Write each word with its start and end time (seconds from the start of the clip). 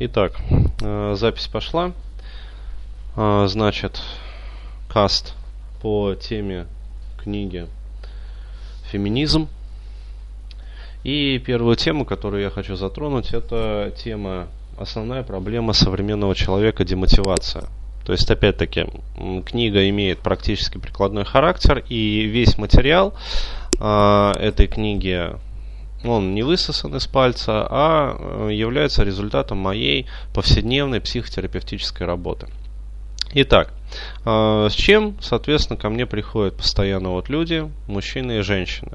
Итак, 0.00 0.34
э, 0.80 1.14
запись 1.16 1.48
пошла. 1.48 1.90
Э, 3.16 3.46
значит, 3.48 4.00
каст 4.88 5.34
по 5.82 6.14
теме 6.14 6.68
книги 7.20 7.66
«Феминизм». 8.92 9.48
И 11.02 11.42
первую 11.44 11.74
тему, 11.74 12.04
которую 12.04 12.44
я 12.44 12.50
хочу 12.50 12.76
затронуть, 12.76 13.34
это 13.34 13.92
тема 13.96 14.46
«Основная 14.78 15.24
проблема 15.24 15.72
современного 15.72 16.36
человека– 16.36 16.84
демотивация». 16.84 17.64
То 18.06 18.12
есть, 18.12 18.30
опять-таки, 18.30 18.86
книга 19.46 19.88
имеет 19.88 20.20
практически 20.20 20.78
прикладной 20.78 21.24
характер, 21.24 21.82
и 21.88 22.22
весь 22.22 22.56
материал 22.56 23.14
э, 23.80 24.32
этой 24.38 24.68
книги 24.68 25.32
он 26.04 26.34
не 26.34 26.42
высосан 26.42 26.94
из 26.96 27.06
пальца, 27.06 27.66
а 27.68 28.16
э, 28.48 28.52
является 28.52 29.02
результатом 29.02 29.58
моей 29.58 30.06
повседневной 30.32 31.00
психотерапевтической 31.00 32.06
работы. 32.06 32.48
Итак, 33.34 33.72
э, 34.24 34.68
с 34.70 34.74
чем, 34.74 35.16
соответственно, 35.20 35.78
ко 35.78 35.90
мне 35.90 36.06
приходят 36.06 36.56
постоянно 36.56 37.10
вот 37.10 37.28
люди, 37.28 37.70
мужчины 37.86 38.38
и 38.38 38.42
женщины. 38.42 38.92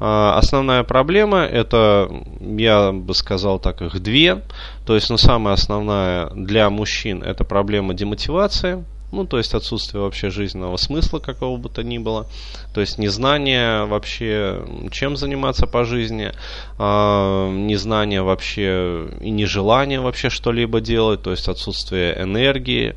Э, 0.00 0.32
основная 0.34 0.82
проблема 0.82 1.38
это, 1.44 2.10
я 2.40 2.92
бы 2.92 3.14
сказал 3.14 3.58
так, 3.58 3.80
их 3.80 4.00
две. 4.02 4.42
То 4.86 4.94
есть, 4.94 5.08
ну, 5.10 5.16
самая 5.16 5.54
основная 5.54 6.30
для 6.30 6.68
мужчин 6.68 7.22
это 7.22 7.44
проблема 7.44 7.94
демотивации, 7.94 8.84
ну, 9.14 9.26
то 9.26 9.38
есть 9.38 9.54
отсутствие 9.54 10.02
вообще 10.02 10.30
жизненного 10.30 10.76
смысла 10.76 11.18
какого 11.18 11.56
бы 11.56 11.68
то 11.68 11.82
ни 11.82 11.98
было, 11.98 12.26
то 12.74 12.80
есть 12.80 12.98
незнание 12.98 13.84
вообще, 13.84 14.64
чем 14.90 15.16
заниматься 15.16 15.66
по 15.66 15.84
жизни, 15.84 16.32
э, 16.78 17.50
незнание 17.52 18.22
вообще 18.22 19.08
и 19.20 19.30
нежелание 19.30 20.00
вообще 20.00 20.30
что-либо 20.30 20.80
делать, 20.80 21.22
то 21.22 21.30
есть 21.30 21.48
отсутствие 21.48 22.20
энергии 22.20 22.96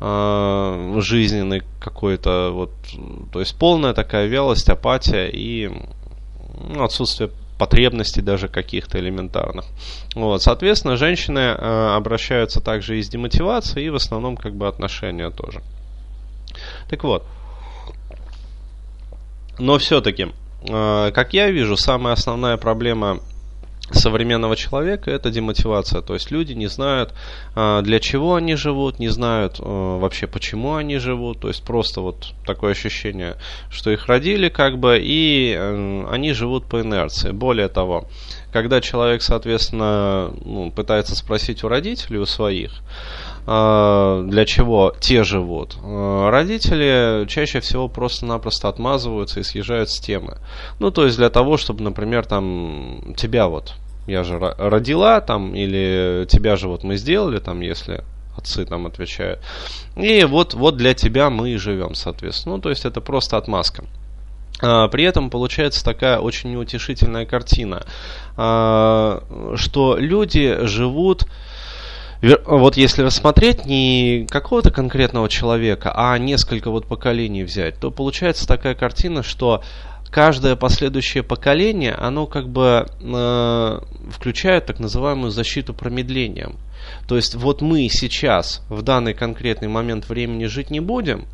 э, 0.00 0.96
жизненной 1.00 1.62
какой-то, 1.80 2.50
вот, 2.52 2.70
то 3.32 3.40
есть 3.40 3.56
полная 3.58 3.92
такая 3.92 4.26
вялость, 4.26 4.68
апатия 4.70 5.28
и 5.28 5.70
ну, 6.68 6.82
отсутствие 6.82 7.30
потребностей 7.58 8.22
даже 8.22 8.48
каких-то 8.48 8.98
элементарных. 8.98 9.66
Вот, 10.14 10.42
соответственно, 10.42 10.96
женщины 10.96 11.40
э, 11.40 11.96
обращаются 11.96 12.60
также 12.60 12.98
и 12.98 13.02
с 13.02 13.08
демотивацией, 13.08 13.86
и 13.86 13.90
в 13.90 13.96
основном 13.96 14.36
как 14.36 14.54
бы 14.54 14.68
отношения 14.68 15.30
тоже. 15.30 15.62
Так 16.88 17.04
вот, 17.04 17.26
но 19.58 19.78
все-таки, 19.78 20.28
э, 20.62 21.10
как 21.12 21.34
я 21.34 21.50
вижу, 21.50 21.76
самая 21.76 22.14
основная 22.14 22.56
проблема 22.56 23.20
современного 23.90 24.56
человека 24.56 25.10
это 25.10 25.30
демотивация. 25.30 26.02
То 26.02 26.14
есть 26.14 26.30
люди 26.30 26.52
не 26.52 26.66
знают, 26.66 27.14
а, 27.54 27.82
для 27.82 28.00
чего 28.00 28.34
они 28.34 28.54
живут, 28.54 28.98
не 28.98 29.08
знают 29.08 29.56
а, 29.60 29.98
вообще, 29.98 30.26
почему 30.26 30.74
они 30.74 30.98
живут. 30.98 31.40
То 31.40 31.48
есть 31.48 31.62
просто 31.62 32.00
вот 32.00 32.34
такое 32.44 32.72
ощущение, 32.72 33.36
что 33.70 33.90
их 33.90 34.06
родили 34.06 34.48
как 34.48 34.78
бы, 34.78 34.98
и 35.00 35.54
э, 35.56 36.06
они 36.10 36.32
живут 36.32 36.66
по 36.66 36.80
инерции. 36.80 37.30
Более 37.30 37.68
того, 37.68 38.06
когда 38.52 38.80
человек, 38.80 39.22
соответственно, 39.22 40.32
ну, 40.44 40.70
пытается 40.70 41.14
спросить 41.14 41.64
у 41.64 41.68
родителей, 41.68 42.18
у 42.18 42.26
своих, 42.26 42.72
для 43.48 44.44
чего 44.44 44.94
те 45.00 45.24
живут. 45.24 45.76
Родители 45.82 47.24
чаще 47.28 47.60
всего 47.60 47.88
просто-напросто 47.88 48.68
отмазываются 48.68 49.40
и 49.40 49.42
съезжают 49.42 49.88
с 49.88 50.00
темы. 50.00 50.36
Ну, 50.80 50.90
то 50.90 51.06
есть 51.06 51.16
для 51.16 51.30
того, 51.30 51.56
чтобы, 51.56 51.82
например, 51.82 52.26
там 52.26 53.14
тебя 53.16 53.48
вот 53.48 53.74
я 54.08 54.24
же 54.24 54.38
родила 54.38 55.20
там, 55.20 55.54
или 55.54 56.26
тебя 56.28 56.56
же 56.56 56.68
вот 56.68 56.82
мы 56.82 56.96
сделали 56.96 57.38
там, 57.38 57.60
если 57.60 58.04
отцы 58.36 58.64
там 58.64 58.86
отвечают. 58.86 59.40
И 59.96 60.24
вот, 60.24 60.54
вот 60.54 60.76
для 60.76 60.94
тебя 60.94 61.28
мы 61.28 61.50
и 61.50 61.56
живем, 61.56 61.94
соответственно. 61.94 62.56
Ну, 62.56 62.62
то 62.62 62.70
есть 62.70 62.84
это 62.84 63.00
просто 63.00 63.36
отмазка. 63.36 63.84
А, 64.60 64.88
при 64.88 65.04
этом 65.04 65.30
получается 65.30 65.84
такая 65.84 66.18
очень 66.18 66.50
неутешительная 66.52 67.26
картина, 67.26 67.84
а, 68.36 69.22
что 69.56 69.96
люди 69.98 70.56
живут, 70.62 71.26
вот 72.20 72.76
если 72.76 73.02
рассмотреть 73.02 73.64
не 73.64 74.26
какого-то 74.28 74.70
конкретного 74.70 75.28
человека, 75.28 75.92
а 75.94 76.18
несколько 76.18 76.70
вот 76.70 76.86
поколений 76.86 77.44
взять, 77.44 77.78
то 77.78 77.90
получается 77.90 78.46
такая 78.46 78.74
картина, 78.74 79.22
что 79.22 79.62
каждое 80.10 80.56
последующее 80.56 81.22
поколение, 81.22 81.92
оно 81.92 82.26
как 82.26 82.48
бы 82.48 82.86
э, 83.00 83.80
включает 84.10 84.66
так 84.66 84.80
называемую 84.80 85.30
защиту 85.30 85.74
промедлением. 85.74 86.56
То 87.06 87.16
есть 87.16 87.34
вот 87.34 87.60
мы 87.60 87.88
сейчас 87.88 88.62
в 88.68 88.82
данный 88.82 89.14
конкретный 89.14 89.68
момент 89.68 90.08
времени 90.08 90.46
жить 90.46 90.70
не 90.70 90.80
будем, 90.80 91.26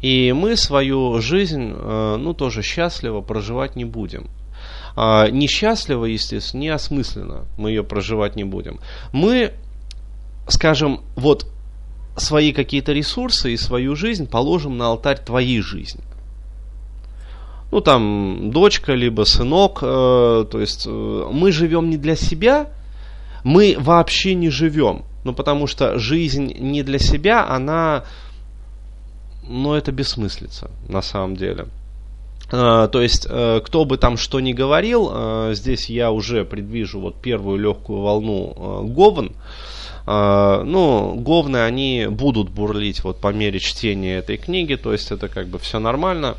и 0.00 0.32
мы 0.32 0.56
свою 0.56 1.20
жизнь, 1.20 1.72
э, 1.74 2.16
ну 2.18 2.34
тоже 2.34 2.62
счастливо 2.62 3.20
проживать 3.20 3.76
не 3.76 3.84
будем. 3.84 4.28
Э, 4.96 5.28
несчастливо, 5.30 6.04
естественно, 6.04 6.60
не 6.60 6.68
осмысленно 6.68 7.46
мы 7.56 7.70
ее 7.70 7.82
проживать 7.82 8.36
не 8.36 8.44
будем. 8.44 8.80
Мы, 9.12 9.52
скажем, 10.48 11.00
вот 11.16 11.46
свои 12.16 12.52
какие-то 12.52 12.92
ресурсы 12.92 13.52
и 13.52 13.56
свою 13.56 13.96
жизнь 13.96 14.28
положим 14.28 14.76
на 14.76 14.86
алтарь 14.86 15.18
твоей 15.18 15.60
жизни 15.60 16.04
ну 17.74 17.80
там 17.80 18.52
дочка, 18.52 18.92
либо 18.92 19.24
сынок, 19.24 19.80
э, 19.82 20.44
то 20.48 20.60
есть 20.60 20.86
э, 20.86 21.28
мы 21.32 21.50
живем 21.50 21.90
не 21.90 21.96
для 21.96 22.14
себя, 22.14 22.68
мы 23.42 23.74
вообще 23.76 24.34
не 24.34 24.48
живем, 24.48 25.02
ну 25.24 25.34
потому 25.34 25.66
что 25.66 25.98
жизнь 25.98 26.54
не 26.56 26.84
для 26.84 27.00
себя, 27.00 27.44
она, 27.48 28.04
ну 29.42 29.74
это 29.74 29.90
бессмыслица 29.90 30.70
на 30.88 31.02
самом 31.02 31.34
деле. 31.34 31.66
Uh, 32.52 32.86
то 32.88 33.00
есть, 33.00 33.26
uh, 33.26 33.60
кто 33.62 33.86
бы 33.86 33.96
там 33.96 34.18
что 34.18 34.38
ни 34.38 34.52
говорил, 34.52 35.10
uh, 35.10 35.54
здесь 35.54 35.90
я 35.90 36.12
уже 36.12 36.44
предвижу 36.44 37.00
вот 37.00 37.20
первую 37.20 37.58
легкую 37.58 38.02
волну 38.02 38.84
говн. 38.94 39.32
Ну, 40.06 41.14
говны, 41.16 41.58
они 41.58 42.06
будут 42.10 42.50
бурлить 42.50 43.02
вот 43.04 43.20
по 43.20 43.32
мере 43.32 43.58
чтения 43.58 44.18
этой 44.18 44.36
книги, 44.36 44.74
то 44.74 44.92
есть 44.92 45.10
это 45.10 45.28
как 45.28 45.48
бы 45.48 45.58
все 45.58 45.78
нормально. 45.78 46.36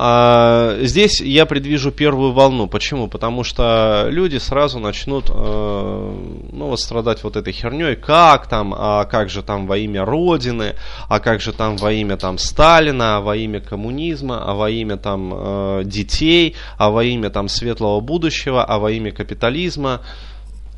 А, 0.00 0.78
здесь 0.80 1.20
я 1.20 1.44
предвижу 1.44 1.90
первую 1.90 2.30
волну. 2.30 2.68
Почему? 2.68 3.08
Потому 3.08 3.42
что 3.42 4.06
люди 4.08 4.36
сразу 4.36 4.78
начнут 4.78 5.28
э, 5.28 5.32
ну, 5.34 6.66
вот 6.68 6.78
страдать 6.78 7.24
вот 7.24 7.36
этой 7.36 7.52
херней. 7.52 7.96
Как 7.96 8.46
там, 8.46 8.72
а 8.78 9.06
как 9.06 9.28
же 9.28 9.42
там 9.42 9.66
во 9.66 9.76
имя 9.76 10.04
Родины, 10.04 10.76
а 11.08 11.18
как 11.18 11.40
же 11.40 11.52
там 11.52 11.76
во 11.76 11.90
имя 11.90 12.16
там 12.16 12.38
Сталина, 12.38 13.16
а 13.16 13.20
во 13.20 13.34
имя 13.34 13.60
коммунизма, 13.60 14.40
а 14.40 14.54
во 14.54 14.70
имя 14.70 14.98
там 14.98 15.32
э, 15.34 15.82
детей, 15.84 16.54
а 16.76 16.90
во 16.90 17.02
имя 17.02 17.30
там 17.30 17.48
светлого 17.48 17.98
будущего, 18.00 18.64
а 18.64 18.78
во 18.78 18.92
имя 18.92 19.10
капитализма. 19.10 20.02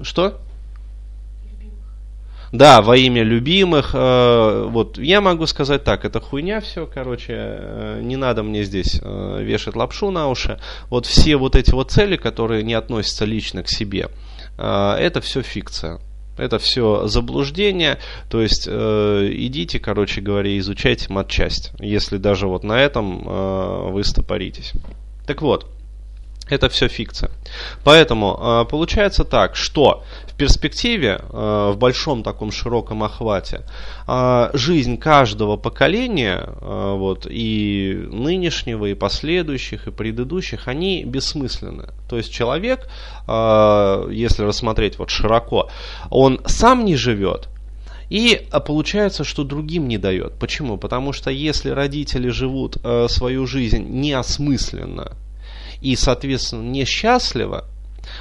Что? 0.01 0.39
Да, 2.53 2.83
во 2.83 2.97
имя 2.97 3.23
любимых. 3.23 3.91
Э, 3.95 4.67
вот 4.69 4.99
я 4.99 5.21
могу 5.21 5.47
сказать 5.47 5.85
так, 5.85 6.05
это 6.05 6.21
хуйня 6.21 6.61
все, 6.61 6.87
короче, 6.87 7.35
э, 7.37 8.01
не 8.03 8.17
надо 8.17 8.43
мне 8.43 8.65
здесь 8.65 9.01
э, 9.01 9.43
вешать 9.43 9.77
лапшу 9.77 10.11
на 10.11 10.29
уши. 10.29 10.59
Вот 10.89 11.07
все 11.07 11.37
вот 11.37 11.55
эти 11.55 11.71
вот 11.71 11.93
цели, 11.93 12.17
которые 12.17 12.63
не 12.65 12.75
относятся 12.75 13.25
лично 13.25 13.63
к 13.63 13.69
себе, 13.69 14.09
это 14.59 15.21
все 15.23 15.43
фикция. 15.43 16.01
Это 16.41 16.59
все 16.59 17.07
заблуждение, 17.07 17.99
то 18.31 18.41
есть 18.41 18.67
э, 18.67 19.31
идите, 19.31 19.79
короче 19.79 20.23
говоря, 20.23 20.57
изучайте 20.59 21.13
матчасть, 21.13 21.73
если 21.81 22.17
даже 22.17 22.47
вот 22.47 22.65
на 22.65 22.81
этом 22.81 23.29
э, 23.29 23.91
вы 23.91 24.03
стопоритесь. 24.05 24.73
Так 25.27 25.43
вот, 25.43 25.67
это 26.51 26.69
все 26.69 26.89
фикция. 26.89 27.31
Поэтому 27.85 28.39
э, 28.39 28.71
получается 28.71 29.25
так, 29.25 29.57
что 29.57 30.03
в 30.27 30.35
перспективе, 30.37 31.21
э, 31.21 31.73
в 31.73 31.77
большом 31.79 32.23
таком 32.23 32.53
широком 32.53 33.03
охвате, 33.03 33.63
э, 34.07 34.51
жизнь 34.55 34.97
каждого 34.99 35.57
поколения, 35.57 36.49
вот, 36.61 37.27
и 37.31 38.09
нынешнего, 38.11 38.87
и 38.87 38.95
последующих, 38.95 39.87
и 39.87 39.91
предыдущих, 39.91 40.69
они 40.69 41.05
бессмысленны. 41.05 41.89
То 42.09 42.17
есть 42.17 42.33
человек, 42.33 42.89
если 43.29 44.43
рассмотреть 44.43 44.99
вот 44.99 45.11
широко, 45.11 45.71
он 46.11 46.41
сам 46.47 46.85
не 46.85 46.97
живет, 46.97 47.49
и 48.09 48.47
получается, 48.67 49.25
что 49.25 49.45
другим 49.45 49.89
не 49.89 49.99
дает. 49.99 50.35
Почему? 50.39 50.77
Потому 50.77 51.13
что 51.13 51.31
если 51.31 51.71
родители 51.71 52.29
живут 52.31 52.77
свою 53.09 53.47
жизнь 53.47 53.87
неосмысленно, 53.89 55.13
и, 55.81 55.97
соответственно, 55.97 56.69
несчастливо, 56.69 57.67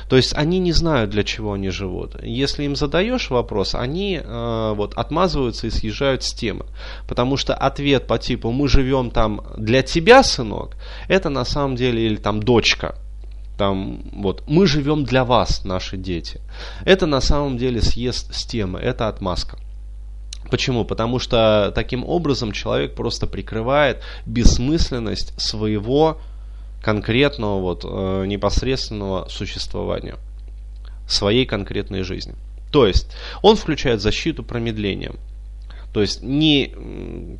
то 0.08 0.16
есть 0.16 0.34
они 0.36 0.60
не 0.60 0.72
знают, 0.72 1.10
для 1.10 1.24
чего 1.24 1.54
они 1.54 1.70
живут. 1.70 2.22
Если 2.22 2.64
им 2.64 2.76
задаешь 2.76 3.30
вопрос, 3.30 3.76
они 3.76 4.20
э, 4.22 4.74
вот 4.76 4.94
отмазываются 4.96 5.68
и 5.68 5.72
съезжают 5.72 6.24
с 6.24 6.34
темы. 6.34 6.66
Потому 7.08 7.38
что 7.38 7.56
ответ 7.56 8.08
по 8.08 8.18
типу 8.18 8.52
«мы 8.52 8.68
живем 8.68 9.12
там 9.12 9.42
для 9.58 9.82
тебя, 9.82 10.24
сынок», 10.24 10.76
это 11.08 11.30
на 11.30 11.46
самом 11.46 11.76
деле 11.76 12.06
или 12.06 12.18
там 12.18 12.42
«дочка», 12.42 12.96
там, 13.58 14.04
вот, 14.14 14.44
мы 14.48 14.66
живем 14.66 15.04
для 15.04 15.26
вас, 15.26 15.66
наши 15.66 15.98
дети. 15.98 16.40
Это 16.86 17.06
на 17.06 17.20
самом 17.20 17.58
деле 17.58 17.82
съезд 17.82 18.34
с 18.34 18.46
темы, 18.46 18.80
это 18.80 19.10
отмазка. 19.10 19.58
Почему? 20.50 20.86
Потому 20.86 21.20
что 21.20 21.72
таким 21.76 22.06
образом 22.06 22.54
человек 22.54 22.96
просто 22.96 23.28
прикрывает 23.28 24.02
бессмысленность 24.26 25.40
своего 25.40 26.20
конкретного 26.82 27.60
вот, 27.60 27.86
э, 27.86 28.26
непосредственного 28.26 29.28
существования, 29.30 30.16
своей 31.08 31.46
конкретной 31.46 32.04
жизни. 32.04 32.36
То 32.72 32.86
есть 32.86 33.08
он 33.42 33.56
включает 33.56 34.02
защиту 34.02 34.44
промедлением. 34.44 35.16
То 35.94 36.02
есть 36.02 36.22
не 36.22 36.68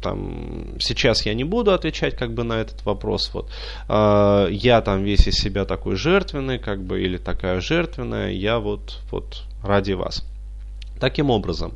там 0.02 0.80
сейчас 0.80 1.24
я 1.26 1.36
не 1.36 1.44
буду 1.44 1.72
отвечать 1.72 2.16
как 2.16 2.34
бы 2.34 2.44
на 2.44 2.54
этот 2.54 2.84
вопрос. 2.84 3.30
Вот 3.34 3.52
э, 3.88 4.48
я 4.52 4.82
там 4.82 5.04
весь 5.04 5.28
из 5.28 5.36
себя 5.36 5.66
такой 5.66 5.96
жертвенный, 5.96 6.58
как 6.58 6.82
бы 6.84 7.00
или 7.02 7.18
такая 7.18 7.62
жертвенная, 7.62 8.32
я 8.32 8.60
вот 8.60 9.02
вот 9.12 9.44
ради 9.64 9.94
вас. 9.94 10.26
Таким 11.00 11.30
образом, 11.30 11.74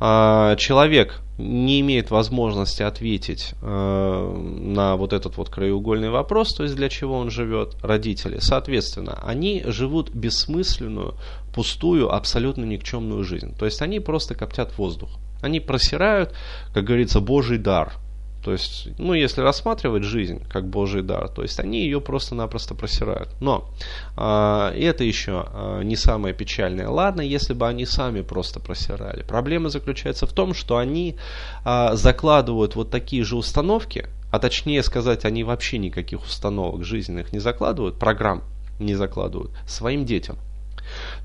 э, 0.00 0.56
человек 0.58 1.20
не 1.38 1.80
имеет 1.80 2.10
возможности 2.10 2.82
ответить 2.82 3.54
э, 3.62 4.36
на 4.60 4.96
вот 4.96 5.12
этот 5.12 5.36
вот 5.38 5.48
краеугольный 5.48 6.10
вопрос, 6.10 6.52
то 6.54 6.64
есть 6.64 6.76
для 6.76 6.88
чего 6.88 7.16
он 7.16 7.30
живет, 7.30 7.76
родители. 7.82 8.38
Соответственно, 8.40 9.18
они 9.24 9.62
живут 9.66 10.10
бессмысленную, 10.10 11.14
пустую, 11.54 12.12
абсолютно 12.12 12.64
никчемную 12.64 13.24
жизнь. 13.24 13.54
То 13.58 13.64
есть 13.64 13.80
они 13.80 14.00
просто 14.00 14.34
коптят 14.34 14.76
воздух. 14.76 15.10
Они 15.40 15.60
просирают, 15.60 16.34
как 16.74 16.84
говорится, 16.84 17.20
Божий 17.20 17.58
дар. 17.58 17.94
То 18.42 18.52
есть, 18.52 18.88
ну, 18.98 19.12
если 19.12 19.42
рассматривать 19.42 20.02
жизнь 20.02 20.42
как 20.48 20.66
Божий 20.66 21.02
дар, 21.02 21.28
то 21.28 21.42
есть 21.42 21.60
они 21.60 21.82
ее 21.82 22.00
просто-напросто 22.00 22.74
просирают. 22.74 23.28
Но 23.40 23.68
э, 24.16 24.72
это 24.78 25.04
еще 25.04 25.46
э, 25.52 25.82
не 25.84 25.96
самое 25.96 26.34
печальное. 26.34 26.88
Ладно, 26.88 27.20
если 27.20 27.52
бы 27.52 27.68
они 27.68 27.84
сами 27.84 28.22
просто 28.22 28.58
просирали. 28.58 29.22
Проблема 29.22 29.68
заключается 29.68 30.26
в 30.26 30.32
том, 30.32 30.54
что 30.54 30.78
они 30.78 31.16
э, 31.64 31.90
закладывают 31.94 32.76
вот 32.76 32.90
такие 32.90 33.24
же 33.24 33.36
установки, 33.36 34.06
а 34.30 34.38
точнее 34.38 34.82
сказать, 34.82 35.26
они 35.26 35.44
вообще 35.44 35.76
никаких 35.76 36.22
установок 36.22 36.84
жизненных 36.84 37.32
не 37.34 37.40
закладывают, 37.40 37.98
программ 37.98 38.42
не 38.78 38.94
закладывают 38.94 39.50
своим 39.66 40.06
детям. 40.06 40.38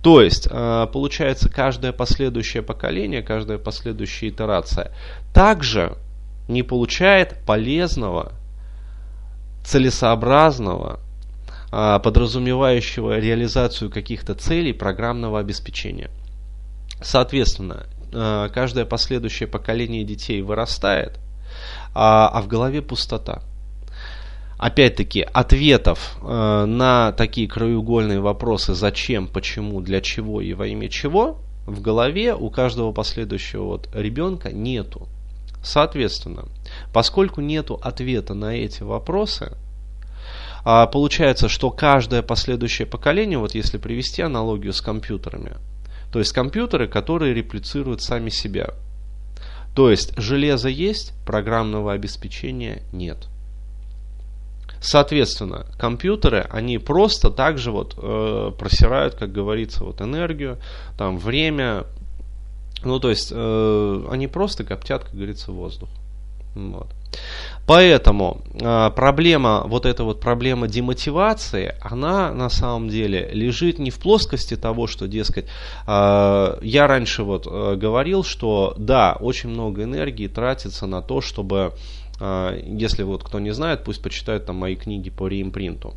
То 0.04 0.22
есть, 0.22 0.48
получается, 0.48 1.50
каждое 1.50 1.92
последующее 1.92 2.62
поколение, 2.62 3.24
каждая 3.24 3.58
последующая 3.58 4.28
итерация 4.30 4.92
также 5.34 5.98
не 6.48 6.64
получает 6.64 7.44
полезного, 7.46 8.34
целесообразного, 9.64 11.00
э, 11.72 12.00
подразумевающего 12.04 13.20
реализацию 13.20 13.90
каких-то 13.90 14.36
целей 14.36 14.74
программного 14.74 15.40
обеспечения. 15.40 16.10
Соответственно, 17.02 17.88
э, 18.12 18.50
каждое 18.54 18.86
последующее 18.86 19.48
поколение 19.48 20.04
детей 20.04 20.42
вырастает, 20.42 21.20
а, 21.94 22.28
а 22.28 22.42
в 22.42 22.48
голове 22.48 22.82
пустота. 22.82 23.42
Опять-таки, 24.58 25.22
ответов 25.22 26.18
на 26.22 27.12
такие 27.12 27.46
краеугольные 27.46 28.22
вопросы 28.22 28.74
зачем, 28.74 29.28
почему, 29.28 29.82
для 29.82 30.00
чего? 30.00 30.40
И 30.40 30.54
во 30.54 30.66
имя 30.66 30.88
чего? 30.88 31.42
в 31.66 31.82
голове 31.82 32.36
у 32.36 32.50
каждого 32.50 32.92
последующего 32.92 33.64
вот 33.64 33.90
ребенка 33.94 34.52
нету. 34.52 35.08
Соответственно, 35.66 36.46
поскольку 36.94 37.42
нету 37.42 37.80
ответа 37.82 38.36
на 38.36 38.56
эти 38.56 38.84
вопросы, 38.84 39.58
а 40.64 40.86
получается, 40.86 41.50
что 41.50 41.72
каждое 41.72 42.22
последующее 42.22 42.86
поколение, 42.86 43.40
вот 43.40 43.56
если 43.56 43.80
привести 43.80 44.22
аналогию 44.22 44.74
с 44.74 44.82
компьютерами, 44.82 45.58
то 46.12 46.20
есть 46.20 46.34
компьютеры, 46.34 46.88
которые 46.88 47.34
реплицируют 47.34 48.04
сами 48.04 48.30
себя. 48.30 48.70
То 49.74 49.90
есть 49.90 50.14
железо 50.18 50.70
есть, 50.70 51.14
программного 51.26 51.94
обеспечения 51.94 52.84
нет. 52.92 53.28
Соответственно, 54.80 55.66
компьютеры, 55.80 56.48
они 56.52 56.78
просто 56.78 57.32
так 57.32 57.58
же 57.58 57.72
вот 57.72 57.96
э, 57.98 58.52
просирают, 58.58 59.16
как 59.16 59.32
говорится, 59.32 59.84
вот 59.84 60.00
энергию, 60.00 60.60
там 60.96 61.18
время, 61.18 61.86
ну 62.86 63.00
то 63.00 63.10
есть 63.10 63.32
э, 63.34 64.08
они 64.10 64.28
просто 64.28 64.64
коптят, 64.64 65.04
как 65.04 65.14
говорится, 65.14 65.52
воздух. 65.52 65.90
Вот. 66.56 66.88
Поэтому 67.68 68.42
э, 68.54 68.92
проблема, 68.96 69.64
вот 69.66 69.86
эта 69.86 70.04
вот 70.04 70.22
проблема 70.22 70.68
демотивации, 70.68 71.76
она 71.82 72.32
на 72.32 72.50
самом 72.50 72.88
деле 72.88 73.30
лежит 73.34 73.80
не 73.80 73.92
в 73.92 74.00
плоскости 74.00 74.56
того, 74.56 74.88
что, 74.88 75.08
дескать, 75.08 75.46
э, 75.88 76.58
я 76.62 76.88
раньше 76.88 77.24
вот 77.24 77.46
э, 77.46 77.76
говорил, 77.76 78.24
что 78.24 78.74
да, 78.78 79.18
очень 79.20 79.50
много 79.50 79.84
энергии 79.84 80.28
тратится 80.28 80.88
на 80.88 81.02
то, 81.02 81.20
чтобы 81.20 81.74
а, 82.20 82.56
если 82.58 83.04
вот 83.04 83.24
кто 83.24 83.40
не 83.40 83.52
знает, 83.52 83.84
пусть 83.84 84.02
почитает 84.02 84.46
там 84.46 84.58
мои 84.58 84.76
книги 84.76 85.10
по 85.10 85.28
реимпринту, 85.28 85.94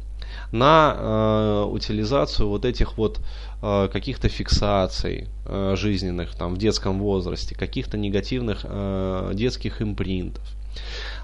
на 0.53 0.97
э, 0.97 1.65
утилизацию 1.71 2.49
вот 2.49 2.65
этих 2.65 2.97
вот 2.99 3.21
э, 3.63 3.89
каких-то 3.93 4.29
фиксаций 4.29 5.29
э, 5.47 5.75
жизненных 5.77 6.35
там 6.35 6.55
в 6.55 6.59
детском 6.59 6.99
возрасте, 6.99 7.55
каких-то 7.55 7.99
негативных 7.99 8.61
э, 8.65 9.31
детских 9.35 9.83
импринтов. 9.83 10.45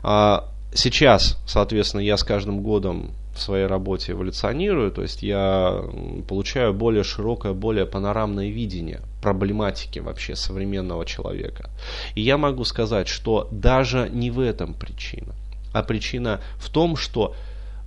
А, 0.03 0.49
сейчас, 0.75 1.39
соответственно, 1.47 2.03
я 2.03 2.17
с 2.17 2.25
каждым 2.25 2.63
годом 2.63 3.13
в 3.35 3.41
своей 3.41 3.67
работе 3.67 4.13
эволюционирую, 4.13 4.93
то 4.93 5.03
есть 5.03 5.23
я 5.23 5.83
получаю 6.29 6.73
более 6.73 7.03
широкое, 7.03 7.53
более 7.53 7.85
панорамное 7.85 8.49
видение 8.49 9.01
проблематики 9.23 9.99
вообще 9.99 10.37
современного 10.37 11.05
человека. 11.05 11.71
И 12.15 12.21
я 12.21 12.39
могу 12.39 12.65
сказать, 12.65 13.09
что 13.09 13.49
даже 13.51 14.09
не 14.13 14.31
в 14.31 14.39
этом 14.39 14.75
причина, 14.75 15.35
а 15.73 15.83
причина 15.83 16.41
в 16.59 16.71
том, 16.71 16.97
что 16.97 17.35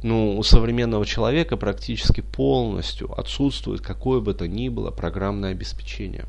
ну, 0.04 0.38
у 0.38 0.44
современного 0.44 1.06
человека 1.06 1.58
практически 1.58 2.22
полностью 2.22 3.12
отсутствует 3.20 3.82
какое 3.82 4.20
бы 4.20 4.34
то 4.34 4.48
ни 4.48 4.70
было 4.70 4.92
программное 4.92 5.52
обеспечение. 5.52 6.26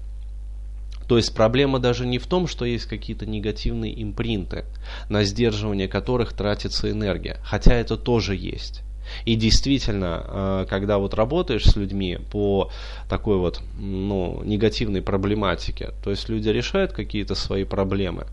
То 1.06 1.16
есть 1.16 1.34
проблема 1.34 1.78
даже 1.78 2.06
не 2.06 2.18
в 2.18 2.26
том, 2.26 2.46
что 2.46 2.66
есть 2.66 2.84
какие-то 2.84 3.24
негативные 3.24 4.02
импринты, 4.02 4.66
на 5.08 5.24
сдерживание 5.24 5.88
которых 5.88 6.34
тратится 6.34 6.90
энергия, 6.90 7.38
хотя 7.42 7.74
это 7.74 7.96
тоже 7.96 8.36
есть. 8.36 8.82
И 9.24 9.36
действительно, 9.36 10.24
э, 10.26 10.66
когда 10.68 10.98
вот 10.98 11.14
работаешь 11.14 11.64
с 11.64 11.76
людьми 11.76 12.18
по 12.30 12.70
такой 13.08 13.38
вот 13.38 13.62
ну, 13.78 14.42
негативной 14.44 15.00
проблематике, 15.00 15.92
то 16.04 16.10
есть 16.10 16.28
люди 16.28 16.50
решают 16.50 16.92
какие-то 16.92 17.34
свои 17.34 17.64
проблемы, 17.64 18.26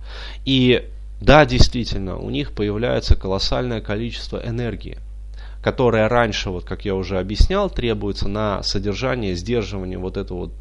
и 0.44 0.90
да, 1.22 1.46
действительно, 1.46 2.18
у 2.18 2.30
них 2.30 2.52
появляется 2.52 3.16
колоссальное 3.16 3.80
количество 3.80 4.38
энергии, 4.46 4.98
которая 5.66 6.08
раньше, 6.08 6.52
вот 6.52 6.64
как 6.64 6.86
я 6.86 6.94
уже 6.94 7.18
объяснял, 7.18 7.72
требуется 7.72 8.28
на 8.28 8.62
содержание, 8.62 9.36
сдерживание 9.36 9.98
вот 9.98 10.16
этого 10.16 10.38
вот 10.38 10.52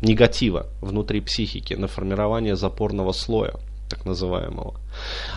негатива 0.00 0.66
внутри 0.80 1.20
психики, 1.20 1.74
на 1.74 1.86
формирование 1.86 2.56
запорного 2.56 3.12
слоя 3.12 3.54
так 3.88 4.04
называемого. 4.04 4.74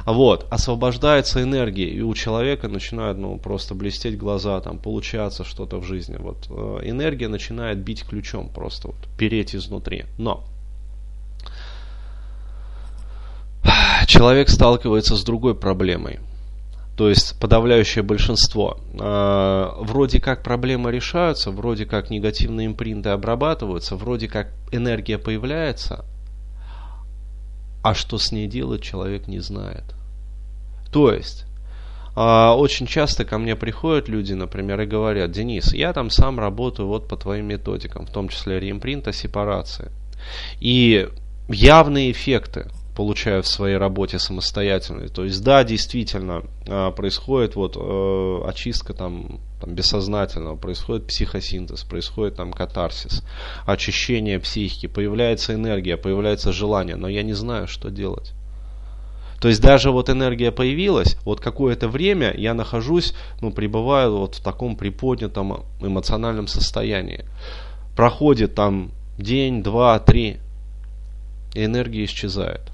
Вот, 0.07 0.47
освобождается 0.49 1.43
энергия, 1.43 1.87
и 1.87 2.01
у 2.01 2.15
человека 2.15 2.67
начинают, 2.67 3.19
ну, 3.19 3.37
просто 3.37 3.75
блестеть 3.75 4.17
глаза, 4.17 4.59
там, 4.59 4.79
получаться 4.79 5.43
что-то 5.43 5.77
в 5.77 5.83
жизни. 5.85 6.15
Вот, 6.17 6.47
э, 6.49 6.79
энергия 6.89 7.27
начинает 7.27 7.77
бить 7.77 8.05
ключом 8.05 8.49
просто, 8.49 8.87
вот, 8.87 8.97
переть 9.19 9.55
изнутри. 9.55 10.05
Но, 10.17 10.45
человек 14.07 14.49
сталкивается 14.49 15.15
с 15.15 15.23
другой 15.23 15.53
проблемой. 15.53 16.21
То 16.97 17.09
есть 17.09 17.37
подавляющее 17.39 18.03
большинство. 18.03 18.79
Э, 18.93 19.71
вроде 19.79 20.21
как 20.21 20.43
проблемы 20.43 20.91
решаются, 20.91 21.51
вроде 21.51 21.85
как 21.85 22.09
негативные 22.09 22.67
импринты 22.67 23.09
обрабатываются, 23.09 23.97
вроде 23.97 24.29
как 24.29 24.53
энергия 24.71 25.17
появляется, 25.17 26.05
а 27.83 27.93
что 27.93 28.17
с 28.17 28.31
ней 28.31 28.47
делать, 28.47 28.81
человек 28.81 29.27
не 29.27 29.39
знает. 29.39 29.83
То 30.91 31.11
есть, 31.11 31.45
а, 32.15 32.55
очень 32.55 32.87
часто 32.87 33.25
ко 33.25 33.37
мне 33.37 33.57
приходят 33.57 34.07
люди, 34.07 34.33
например, 34.33 34.79
и 34.81 34.85
говорят, 34.85 35.31
Денис, 35.31 35.73
я 35.73 35.91
там 35.91 36.09
сам 36.09 36.39
работаю 36.39 36.87
вот 36.87 37.09
по 37.09 37.17
твоим 37.17 37.47
методикам, 37.47 38.05
в 38.05 38.11
том 38.11 38.29
числе 38.29 38.59
реимпринта, 38.59 39.11
сепарации. 39.11 39.91
И 40.61 41.09
явные 41.49 42.11
эффекты 42.11 42.69
получаю 42.95 43.43
в 43.43 43.47
своей 43.47 43.77
работе 43.77 44.17
самостоятельно. 44.17 45.07
То 45.09 45.25
есть, 45.25 45.43
да, 45.43 45.63
действительно, 45.63 46.43
а, 46.67 46.91
происходит 46.91 47.55
вот 47.55 47.75
э, 47.75 48.47
очистка 48.47 48.93
там, 48.93 49.41
там 49.59 49.75
бессознательного, 49.75 50.55
происходит 50.55 51.07
психосинтез, 51.07 51.83
происходит 51.83 52.35
там 52.35 52.53
катарсис, 52.53 53.23
очищение 53.65 54.39
психики, 54.39 54.87
появляется 54.87 55.53
энергия, 55.53 55.97
появляется 55.97 56.53
желание, 56.53 56.95
но 56.95 57.09
я 57.09 57.23
не 57.23 57.33
знаю, 57.33 57.67
что 57.67 57.89
делать. 57.89 58.33
То 59.41 59.49
есть 59.49 59.61
даже 59.61 59.91
вот 59.91 60.09
энергия 60.09 60.51
появилась, 60.51 61.17
вот 61.25 61.41
какое-то 61.41 61.89
время 61.89 62.33
я 62.35 62.53
нахожусь, 62.53 63.13
ну, 63.41 63.51
пребываю 63.51 64.17
вот 64.17 64.35
в 64.35 64.43
таком 64.43 64.77
приподнятом 64.77 65.65
эмоциональном 65.81 66.47
состоянии. 66.47 67.25
Проходит 67.95 68.55
там 68.55 68.91
день, 69.17 69.61
два, 69.61 69.99
три, 69.99 70.37
и 71.53 71.65
энергия 71.65 72.05
исчезает. 72.05 72.71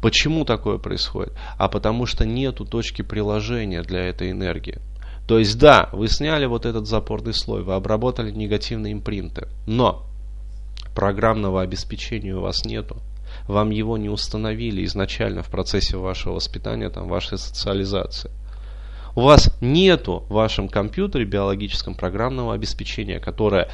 Почему 0.00 0.44
такое 0.44 0.78
происходит? 0.78 1.32
А 1.56 1.68
потому 1.68 2.06
что 2.06 2.24
нету 2.24 2.64
точки 2.64 3.02
приложения 3.02 3.82
для 3.82 4.00
этой 4.00 4.30
энергии. 4.30 4.78
То 5.26 5.38
есть 5.38 5.58
да, 5.58 5.90
вы 5.92 6.08
сняли 6.08 6.46
вот 6.46 6.64
этот 6.64 6.86
запорный 6.86 7.34
слой, 7.34 7.62
вы 7.62 7.74
обработали 7.74 8.30
негативные 8.30 8.94
импринты, 8.94 9.48
но 9.66 10.06
программного 10.94 11.60
обеспечения 11.62 12.34
у 12.34 12.40
вас 12.40 12.64
нету. 12.64 12.96
Вам 13.46 13.70
его 13.70 13.98
не 13.98 14.08
установили 14.08 14.84
изначально 14.84 15.42
в 15.42 15.50
процессе 15.50 15.96
вашего 15.96 16.34
воспитания, 16.34 16.88
там, 16.88 17.08
вашей 17.08 17.38
социализации. 17.38 18.30
У 19.14 19.22
вас 19.22 19.54
нету 19.60 20.24
в 20.28 20.34
вашем 20.34 20.68
компьютере 20.68 21.24
биологическом 21.24 21.94
программного 21.94 22.54
обеспечения, 22.54 23.20
которое 23.20 23.68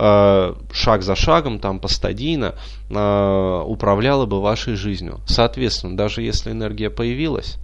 шаг 0.00 1.02
за 1.02 1.14
шагом, 1.14 1.58
там 1.58 1.78
постадийно 1.78 2.54
э, 2.88 3.62
управляло 3.66 4.26
бы 4.26 4.40
вашей 4.40 4.74
жизнью. 4.74 5.20
Соответственно, 5.26 5.96
даже 5.96 6.22
если 6.22 6.52
энергия 6.52 6.90
появилась, 6.90 7.58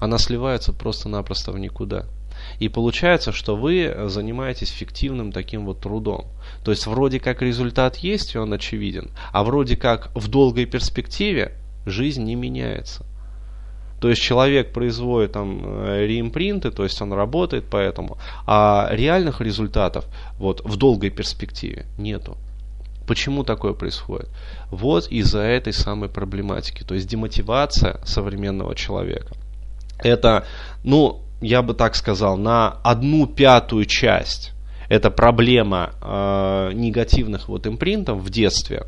она 0.00 0.18
сливается 0.18 0.72
просто-напросто 0.72 1.52
в 1.52 1.58
никуда. 1.58 2.06
И 2.60 2.68
получается, 2.68 3.32
что 3.32 3.56
вы 3.56 3.94
занимаетесь 4.06 4.70
фиктивным 4.70 5.32
таким 5.32 5.66
вот 5.66 5.80
трудом. 5.80 6.26
То 6.64 6.70
есть 6.70 6.86
вроде 6.86 7.20
как 7.20 7.42
результат 7.42 7.96
есть, 7.96 8.34
и 8.34 8.38
он 8.38 8.52
очевиден, 8.52 9.10
а 9.32 9.44
вроде 9.44 9.76
как 9.76 10.10
в 10.14 10.28
долгой 10.28 10.66
перспективе 10.66 11.54
жизнь 11.84 12.22
не 12.22 12.36
меняется. 12.36 13.04
То 14.00 14.08
есть 14.08 14.22
человек 14.22 14.72
производит 14.72 15.32
там 15.32 15.60
э, 15.64 16.06
реимпринты, 16.06 16.70
то 16.70 16.84
есть 16.84 17.00
он 17.02 17.12
работает 17.12 17.64
поэтому, 17.70 18.18
а 18.46 18.88
реальных 18.92 19.40
результатов 19.40 20.04
вот 20.38 20.60
в 20.64 20.76
долгой 20.76 21.10
перспективе 21.10 21.86
нету. 21.98 22.36
Почему 23.06 23.42
такое 23.42 23.72
происходит? 23.72 24.28
Вот 24.70 25.08
из-за 25.08 25.40
этой 25.40 25.72
самой 25.72 26.08
проблематики, 26.08 26.84
то 26.84 26.94
есть 26.94 27.08
демотивация 27.08 28.00
современного 28.04 28.74
человека. 28.74 29.34
Это, 29.98 30.44
ну, 30.84 31.22
я 31.40 31.62
бы 31.62 31.74
так 31.74 31.94
сказал, 31.94 32.36
на 32.36 32.68
одну 32.84 33.26
пятую 33.26 33.86
часть 33.86 34.52
это 34.88 35.10
проблема 35.10 35.90
э, 36.00 36.70
негативных 36.72 37.48
вот 37.48 37.66
импринтов 37.66 38.18
в 38.18 38.30
детстве, 38.30 38.86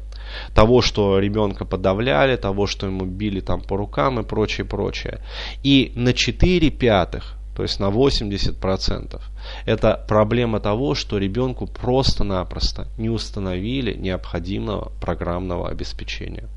того, 0.55 0.83
что 0.83 1.19
ребенка 1.19 1.65
подавляли, 1.65 2.37
того, 2.37 2.67
что 2.67 2.87
ему 2.87 3.05
били 3.05 3.41
там 3.41 3.61
по 3.61 3.77
рукам 3.77 4.21
и 4.21 4.23
прочее, 4.23 4.65
прочее. 4.65 5.21
И 5.63 5.93
на 5.95 6.13
4 6.13 6.71
пятых, 6.71 7.37
то 7.57 7.63
есть 7.63 7.81
на 7.81 7.91
80%, 7.91 9.21
это 9.67 10.05
проблема 10.09 10.61
того, 10.61 10.95
что 10.95 11.19
ребенку 11.19 11.67
просто-напросто 11.67 12.89
не 12.97 13.11
установили 13.11 13.95
необходимого 13.95 14.93
программного 15.01 15.69
обеспечения. 15.69 16.49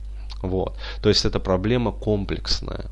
Вот. 0.41 0.77
То 1.01 1.09
есть 1.09 1.25
это 1.25 1.39
проблема 1.39 1.91
комплексная. 1.91 2.85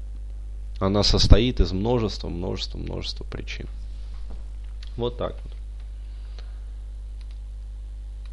Она 0.79 1.03
состоит 1.03 1.59
из 1.59 1.71
множества, 1.73 2.29
множества, 2.29 2.79
множества 2.79 3.23
причин. 3.23 3.67
Вот 4.97 5.17
так. 5.17 5.35